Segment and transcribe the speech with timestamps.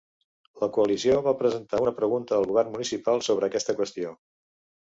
[0.61, 4.19] La coalició va presentar una pregunta al govern municipal sobre aquesta qüestió.